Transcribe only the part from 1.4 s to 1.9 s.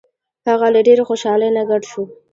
نه ګډ